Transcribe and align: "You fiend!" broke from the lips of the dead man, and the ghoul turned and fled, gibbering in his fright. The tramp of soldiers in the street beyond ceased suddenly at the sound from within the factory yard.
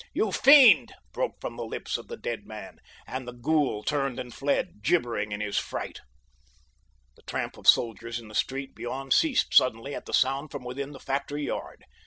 "You 0.15 0.31
fiend!" 0.31 0.95
broke 1.11 1.39
from 1.39 1.57
the 1.57 1.63
lips 1.63 1.95
of 1.95 2.07
the 2.07 2.17
dead 2.17 2.47
man, 2.47 2.79
and 3.05 3.27
the 3.27 3.33
ghoul 3.33 3.83
turned 3.83 4.19
and 4.19 4.33
fled, 4.33 4.81
gibbering 4.81 5.31
in 5.31 5.41
his 5.41 5.59
fright. 5.59 5.99
The 7.15 7.21
tramp 7.27 7.55
of 7.55 7.67
soldiers 7.67 8.17
in 8.19 8.27
the 8.27 8.33
street 8.33 8.73
beyond 8.73 9.13
ceased 9.13 9.53
suddenly 9.53 9.93
at 9.93 10.07
the 10.07 10.13
sound 10.15 10.49
from 10.49 10.63
within 10.63 10.93
the 10.93 10.99
factory 10.99 11.45
yard. 11.45 11.83